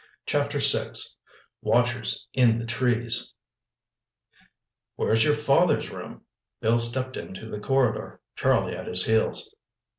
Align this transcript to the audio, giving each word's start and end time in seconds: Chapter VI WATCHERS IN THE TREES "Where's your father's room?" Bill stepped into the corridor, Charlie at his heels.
Chapter 0.25 0.57
VI 0.57 0.93
WATCHERS 1.61 2.27
IN 2.33 2.57
THE 2.57 2.65
TREES 2.65 3.35
"Where's 4.95 5.23
your 5.23 5.35
father's 5.35 5.91
room?" 5.91 6.23
Bill 6.59 6.79
stepped 6.79 7.17
into 7.17 7.47
the 7.47 7.59
corridor, 7.59 8.19
Charlie 8.35 8.75
at 8.75 8.87
his 8.87 9.05
heels. 9.05 9.55